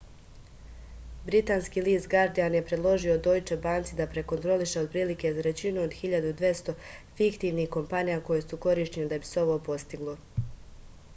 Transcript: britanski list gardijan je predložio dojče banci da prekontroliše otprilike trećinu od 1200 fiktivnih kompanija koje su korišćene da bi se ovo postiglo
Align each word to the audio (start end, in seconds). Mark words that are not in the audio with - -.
britanski 1.25 1.81
list 1.87 2.07
gardijan 2.13 2.55
je 2.57 2.61
predložio 2.69 3.17
dojče 3.27 3.57
banci 3.65 3.97
da 3.99 4.07
prekontroliše 4.15 4.81
otprilike 4.85 5.33
trećinu 5.39 5.83
od 5.89 5.93
1200 5.99 6.75
fiktivnih 7.19 7.69
kompanija 7.77 8.17
koje 8.31 8.47
su 8.47 8.59
korišćene 8.65 9.13
da 9.13 9.21
bi 9.25 9.29
se 9.33 9.41
ovo 9.43 9.59
postiglo 9.69 10.17